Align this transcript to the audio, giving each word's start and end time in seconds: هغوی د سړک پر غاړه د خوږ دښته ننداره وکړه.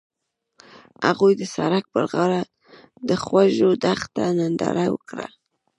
هغوی 1.07 1.33
د 1.37 1.43
سړک 1.55 1.85
پر 1.93 2.03
غاړه 2.11 2.41
د 3.09 3.09
خوږ 3.23 3.57
دښته 3.83 4.25
ننداره 4.37 4.85
وکړه. 4.93 5.27